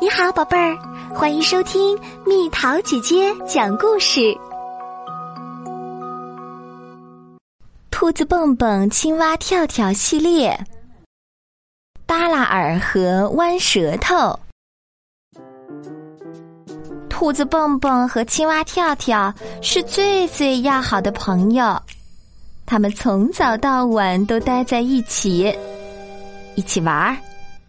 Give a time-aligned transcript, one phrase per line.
[0.00, 0.76] 你好，宝贝儿，
[1.14, 1.96] 欢迎收听
[2.26, 4.20] 蜜桃姐姐讲故事。
[7.92, 10.58] 《兔子蹦蹦、青蛙跳跳》系列，
[12.06, 14.36] 耷拉耳和弯舌头。
[17.08, 19.32] 兔子蹦蹦和青蛙跳跳
[19.62, 21.80] 是最最要好的朋友，
[22.66, 25.56] 他们从早到晚都待在一起，
[26.56, 27.16] 一起玩儿，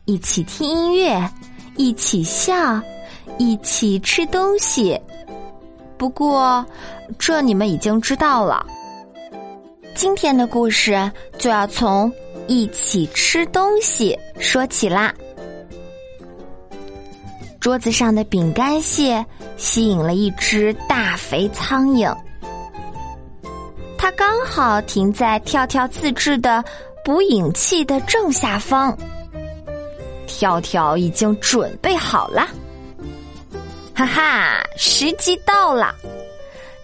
[0.06, 1.32] 一起听音乐。
[1.76, 2.80] 一起笑，
[3.38, 5.00] 一起吃东西。
[5.98, 6.66] 不过，
[7.18, 8.66] 这你们已经知道了。
[9.94, 12.12] 今天的故事就要从
[12.48, 15.14] 一起吃东西说起啦。
[17.60, 19.26] 桌子上的饼干屑
[19.58, 22.16] 吸引了一只大肥苍蝇，
[23.98, 26.64] 它刚好停在跳跳自制的
[27.04, 28.96] 捕影器的正下方。
[30.38, 32.46] 跳跳已经准备好了，
[33.96, 35.96] 哈哈，时机到了！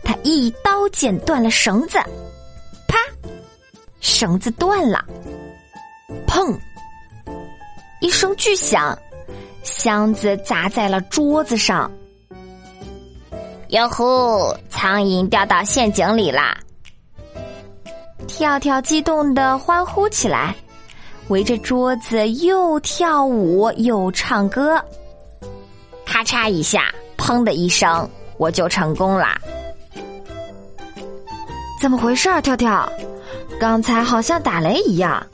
[0.05, 1.99] 他一刀剪断了绳子，
[2.87, 2.97] 啪，
[3.99, 5.03] 绳子断了，
[6.25, 6.57] 砰，
[7.99, 8.97] 一声巨响，
[9.63, 11.91] 箱子砸在了桌子上。
[13.67, 16.57] 哟呼，苍蝇掉到陷阱里啦！
[18.29, 20.55] 跳跳激动的欢呼起来。
[21.31, 24.77] 围着桌子又跳舞又唱歌，
[26.05, 29.39] 咔嚓一下，砰的一声，我就成功啦！
[31.79, 32.91] 怎么回事儿，跳跳？
[33.61, 35.25] 刚才好像打雷一样。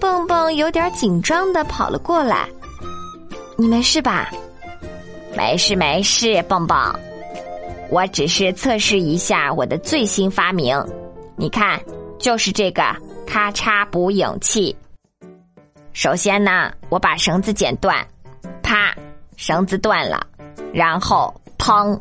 [0.00, 2.48] 蹦蹦有点紧张的跑了过来，
[3.56, 4.28] 你没事吧？
[5.36, 6.76] 没事没事，蹦蹦，
[7.90, 10.84] 我只是测试一下我的最新发明，
[11.36, 11.80] 你看，
[12.18, 12.82] 就是这个。
[13.28, 14.74] 咔嚓捕影器。
[15.92, 17.94] 首先呢，我把绳子剪断，
[18.62, 18.94] 啪，
[19.36, 20.26] 绳子断了，
[20.72, 22.00] 然后砰，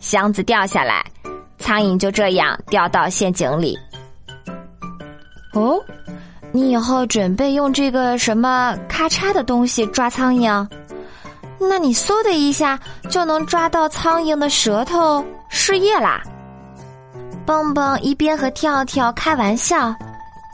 [0.00, 1.04] 箱子掉下来，
[1.58, 3.78] 苍蝇就这样掉到陷阱里。
[5.52, 5.80] 哦，
[6.50, 10.68] 你以后准备用这个什么咔嚓的东西抓苍蝇？
[11.60, 12.76] 那你嗖的一下
[13.08, 16.20] 就能抓到苍蝇的舌头，失业啦！
[17.46, 19.94] 蹦蹦一边和跳跳开玩笑。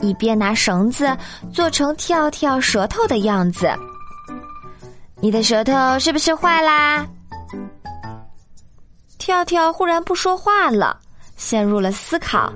[0.00, 1.16] 一边拿绳子
[1.52, 3.70] 做成跳跳舌头的样子，
[5.20, 7.06] 你的舌头是不是坏啦？
[9.18, 10.98] 跳跳忽然不说话了，
[11.36, 12.52] 陷入了思考。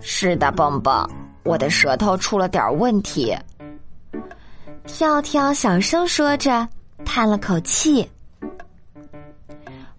[0.00, 1.08] 是的，蹦蹦，
[1.44, 3.36] 我的舌头出了点问题。
[4.86, 6.66] 跳跳小声说着，
[7.04, 8.10] 叹了口气。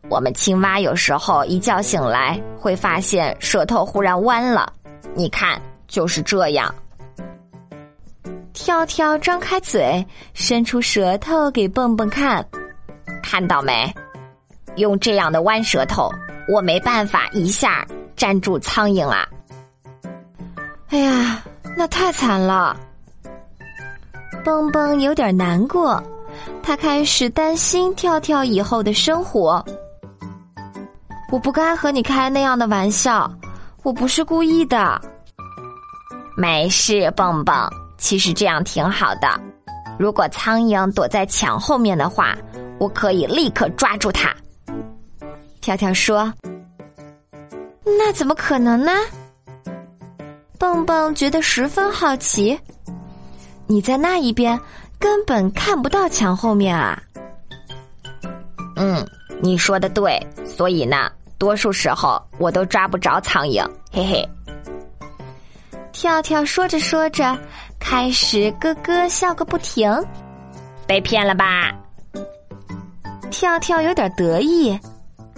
[0.10, 4.74] 我们青蛙有时候一觉醒来，会发现舌头忽然弯了，
[5.16, 5.62] 你看。
[5.91, 6.74] 就是这样，
[8.53, 10.03] 跳跳张开嘴，
[10.34, 12.47] 伸出舌头给蹦蹦看，
[13.22, 13.94] 看到没？
[14.78, 16.09] 用这样的弯舌头，
[16.47, 17.85] 我没办法一下
[18.16, 19.28] 粘住苍蝇啊！
[20.88, 21.44] 哎呀，
[21.75, 22.78] 那太惨了！
[24.46, 26.02] 蹦蹦有点难过，
[26.63, 29.63] 他开始担心跳跳以后的生活。
[31.29, 33.29] 我不该和你开那样的玩笑，
[33.84, 35.02] 我不是故意的。
[36.41, 37.69] 没事，蹦蹦，
[38.00, 39.40] 其实这样挺好的。
[40.00, 42.35] 如果苍蝇躲在墙后面的话，
[42.79, 44.35] 我可以立刻抓住它。
[45.62, 46.34] 跳跳说
[47.85, 48.91] ：“那怎么可能呢？”
[50.57, 52.59] 蹦蹦觉得十分好奇。
[53.68, 54.59] 你在那一边
[54.97, 57.00] 根本看不到墙后面啊。
[58.78, 59.06] 嗯，
[59.44, 64.28] 你说的对，所以呢，多数时候我都抓不着苍蝇，嘿嘿。
[66.02, 67.38] 跳跳说着说着，
[67.80, 69.88] 开始咯咯笑个不停。
[70.88, 71.72] 被骗了吧？
[73.30, 74.72] 跳跳有点得意，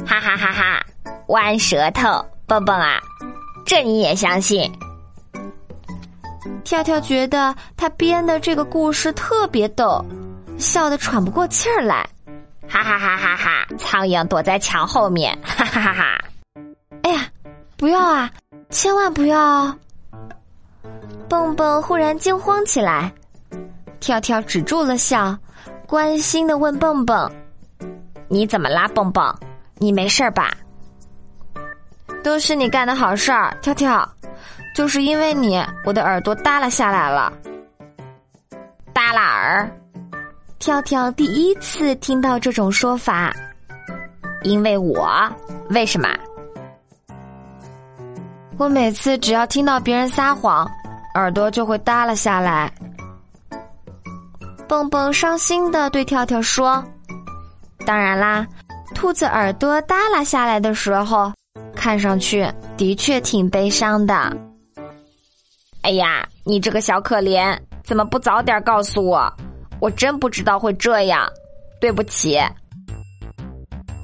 [0.07, 0.85] 哈哈哈哈！
[1.27, 2.97] 弯舌头，蹦蹦啊，
[3.65, 4.71] 这你也相信？
[6.63, 10.01] 跳跳觉得他编的这个故事特别逗，
[10.57, 12.07] 笑得喘不过气儿来，
[12.69, 13.67] 哈哈哈哈哈！
[13.77, 16.23] 苍蝇躲在墙后面，哈哈哈哈！
[17.01, 17.27] 哎呀，
[17.75, 18.31] 不要啊，
[18.69, 19.77] 千万不要！
[21.33, 23.11] 蹦蹦忽然惊慌起来，
[23.99, 25.35] 跳跳止住了笑，
[25.87, 27.27] 关心的问蹦蹦
[28.29, 29.35] ：“你怎么啦，蹦蹦？
[29.79, 30.55] 你没事吧
[32.23, 34.07] ？”“都是你干的好事儿，跳跳，
[34.75, 37.33] 就是因为你，我的耳朵耷拉下来了。
[38.93, 39.67] ”“耷拉耳？”
[40.59, 43.33] 跳跳第一次听到这种说法。
[44.43, 45.11] 因为我？
[45.71, 46.07] 为什么？
[48.59, 50.69] 我每次只要听到别人撒谎。
[51.15, 52.71] 耳朵就会耷拉下来。
[54.67, 56.83] 蹦蹦伤心的对跳跳说
[57.85, 58.47] ：“当然啦，
[58.95, 61.31] 兔子耳朵耷拉下来的时候，
[61.75, 64.35] 看上去的确挺悲伤的。
[65.81, 69.31] 哎呀，你这个小可怜，怎么不早点告诉我？
[69.79, 71.29] 我真不知道会这样，
[71.79, 72.39] 对不起。”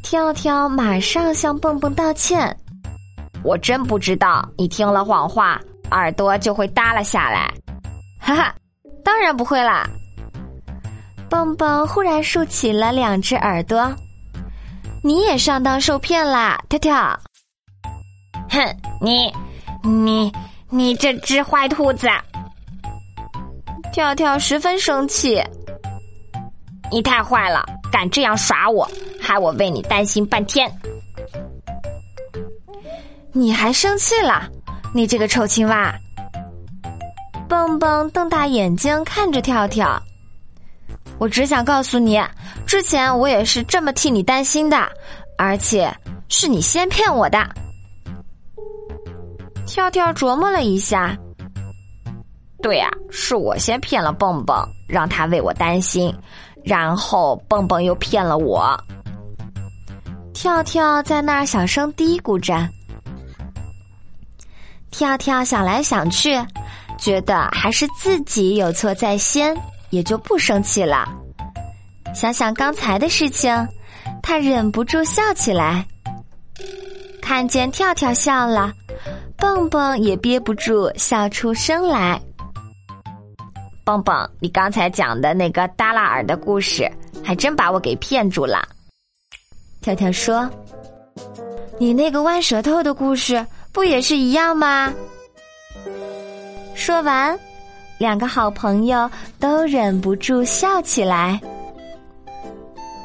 [0.03, 2.55] 跳跳马上向蹦蹦道歉
[3.43, 5.59] ：“我真不知道，你听了谎话，
[5.91, 7.51] 耳朵就会耷拉下来。”
[8.19, 8.55] 哈哈，
[9.03, 9.87] 当然不会啦。
[11.29, 13.93] 蹦蹦忽然竖起了两只耳朵，
[15.03, 17.19] 你也上当受骗啦，跳跳！
[18.49, 19.31] 哼，你，
[19.83, 20.31] 你，
[20.69, 22.07] 你这只坏兔子！
[23.93, 25.41] 跳跳十分生气，
[26.91, 28.89] 你太坏了，敢这样耍我，
[29.21, 30.71] 害我为你担心半天。
[33.31, 34.49] 你还生气了？
[34.93, 35.93] 你这个臭青蛙！
[37.47, 40.01] 蹦蹦瞪大眼睛看着跳跳。
[41.19, 42.19] 我只想告诉你，
[42.65, 44.89] 之前我也是这么替你担心的，
[45.37, 45.93] 而且
[46.27, 47.37] 是你先骗我的。
[49.67, 51.15] 跳跳琢磨了一下，
[52.61, 56.13] 对呀，是我先骗了蹦蹦，让他为我担心，
[56.63, 58.75] 然后蹦蹦又骗了我。
[60.33, 62.67] 跳跳在那儿小声嘀咕着。
[64.91, 66.39] 跳跳想来想去，
[66.97, 69.55] 觉得还是自己有错在先。
[69.91, 71.09] 也就不生气了。
[72.13, 73.51] 想想刚才的事情，
[74.21, 75.83] 他忍不住笑起来。
[77.23, 78.71] 看见跳跳笑了，
[79.35, 82.21] 蹦蹦也憋不住笑出声来。
[83.83, 86.87] 蹦蹦，你刚才讲的那个耷拉耳的故事，
[87.23, 88.63] 还真把我给骗住了。
[89.81, 90.47] 跳跳说
[91.81, 94.93] ：“你那个弯舌头的故事，不也是一样吗？”
[96.75, 97.37] 说完。
[97.99, 99.11] 两个好朋友
[99.41, 101.37] 都忍不住笑起来。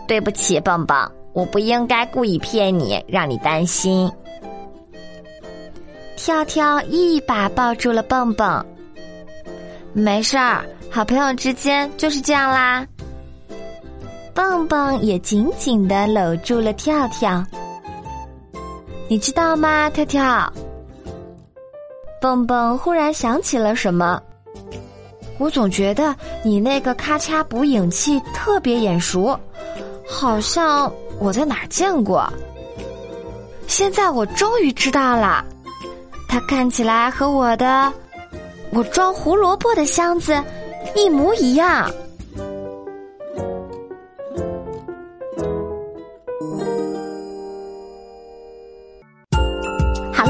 [0.06, 4.08] 对不起，蹦蹦，我不应该故意骗你，让你担心。
[6.14, 8.64] 跳跳一把抱住了蹦蹦。
[9.92, 12.86] 没事儿，好朋友之间就是这样啦。
[14.32, 17.44] 蹦蹦也紧紧的搂住了跳跳。
[19.08, 20.52] 你知道吗，跳跳？
[22.20, 24.20] 蹦蹦忽然想起了什么。
[25.38, 29.38] 我总觉得你那个咔嚓捕影器特别眼熟，
[30.08, 32.32] 好像我在哪儿见过。
[33.66, 35.44] 现在我终于知道了，
[36.28, 37.92] 它看起来和我的
[38.70, 40.40] 我装胡萝卜的箱子
[40.94, 41.90] 一模一样。